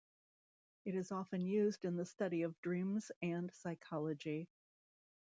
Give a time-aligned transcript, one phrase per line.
[0.83, 4.49] It is often used in the study of dreams and psychology.